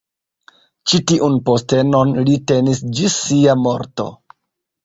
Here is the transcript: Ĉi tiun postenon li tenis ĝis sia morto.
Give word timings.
Ĉi 0.93 0.99
tiun 1.11 1.35
postenon 1.49 2.15
li 2.31 2.39
tenis 2.53 2.81
ĝis 3.01 3.19
sia 3.29 3.57
morto. 3.67 4.09